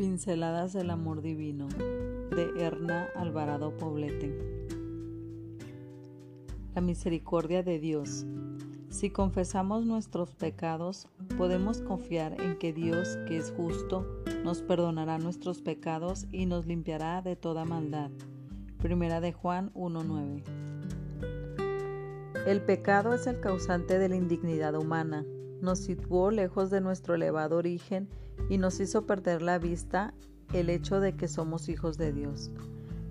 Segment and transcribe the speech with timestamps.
[0.00, 1.68] Pinceladas del Amor Divino
[2.34, 4.34] de Erna Alvarado Poblete.
[6.74, 8.24] La misericordia de Dios.
[8.88, 11.06] Si confesamos nuestros pecados,
[11.36, 14.06] podemos confiar en que Dios, que es justo,
[14.42, 18.10] nos perdonará nuestros pecados y nos limpiará de toda maldad.
[18.78, 20.44] Primera de Juan 1.9.
[22.46, 25.26] El pecado es el causante de la indignidad humana.
[25.60, 30.14] Nos situó lejos de nuestro elevado origen y nos hizo perder la vista
[30.52, 32.50] el hecho de que somos hijos de Dios.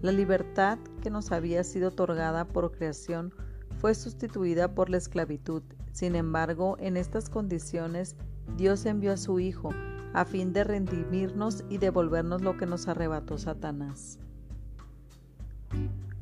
[0.02, 3.34] La libertad que nos había sido otorgada por creación
[3.80, 5.64] fue sustituida por la esclavitud.
[5.92, 8.16] Sin embargo, en estas condiciones,
[8.58, 9.70] Dios envió a su Hijo
[10.14, 14.20] a fin de redimirnos y devolvernos lo que nos arrebató Satanás.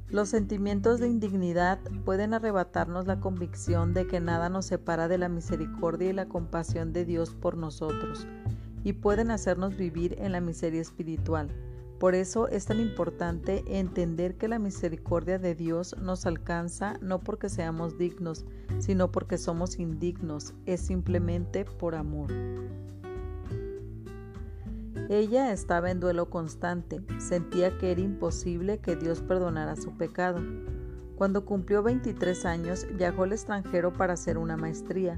[0.10, 5.28] Los sentimientos de indignidad pueden arrebatarnos la convicción de que nada nos separa de la
[5.28, 8.26] misericordia y la compasión de Dios por nosotros,
[8.84, 11.50] y pueden hacernos vivir en la miseria espiritual.
[12.00, 17.50] Por eso es tan importante entender que la misericordia de Dios nos alcanza no porque
[17.50, 18.46] seamos dignos,
[18.78, 22.32] sino porque somos indignos, es simplemente por amor.
[25.10, 30.42] Ella estaba en duelo constante, sentía que era imposible que Dios perdonara su pecado.
[31.16, 35.18] Cuando cumplió 23 años, viajó al extranjero para hacer una maestría.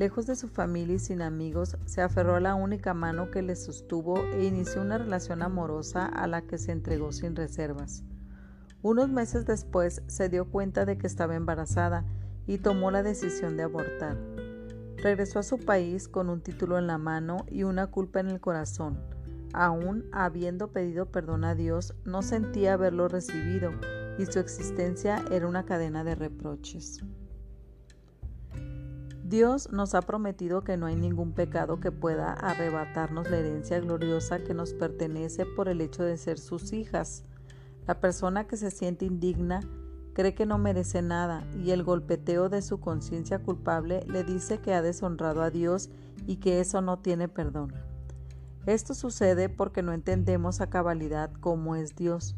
[0.00, 3.54] Lejos de su familia y sin amigos, se aferró a la única mano que le
[3.54, 8.02] sostuvo e inició una relación amorosa a la que se entregó sin reservas.
[8.80, 12.06] Unos meses después se dio cuenta de que estaba embarazada
[12.46, 14.16] y tomó la decisión de abortar.
[15.02, 18.40] Regresó a su país con un título en la mano y una culpa en el
[18.40, 18.98] corazón
[19.52, 23.72] aún habiendo pedido perdón a Dios, no sentía haberlo recibido
[24.16, 27.00] y su existencia era una cadena de reproches.
[29.30, 34.40] Dios nos ha prometido que no hay ningún pecado que pueda arrebatarnos la herencia gloriosa
[34.40, 37.22] que nos pertenece por el hecho de ser sus hijas.
[37.86, 39.60] La persona que se siente indigna
[40.14, 44.74] cree que no merece nada y el golpeteo de su conciencia culpable le dice que
[44.74, 45.90] ha deshonrado a Dios
[46.26, 47.72] y que eso no tiene perdón.
[48.66, 52.34] Esto sucede porque no entendemos a cabalidad cómo es Dios.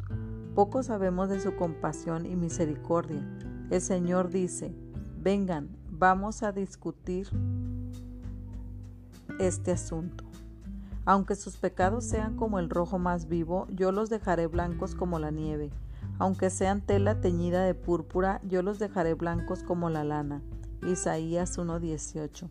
[0.54, 3.26] Poco sabemos de su compasión y misericordia.
[3.70, 4.74] El Señor dice,
[5.16, 7.28] vengan, vamos a discutir
[9.38, 10.24] este asunto.
[11.04, 15.30] Aunque sus pecados sean como el rojo más vivo, yo los dejaré blancos como la
[15.30, 15.70] nieve.
[16.18, 20.42] Aunque sean tela teñida de púrpura, yo los dejaré blancos como la lana.
[20.84, 22.50] Isaías 1:18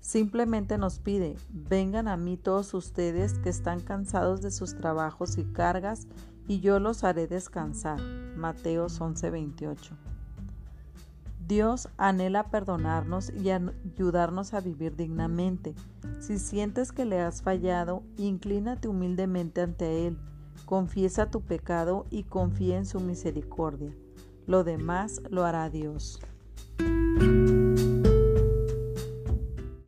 [0.00, 5.44] Simplemente nos pide, vengan a mí todos ustedes que están cansados de sus trabajos y
[5.44, 6.08] cargas,
[6.48, 8.00] y yo los haré descansar.
[8.34, 10.15] Mateos 11:28.
[11.46, 15.74] Dios anhela perdonarnos y ayudarnos a vivir dignamente.
[16.18, 20.18] Si sientes que le has fallado, inclínate humildemente ante Él,
[20.64, 23.94] confiesa tu pecado y confía en su misericordia.
[24.46, 26.20] Lo demás lo hará Dios.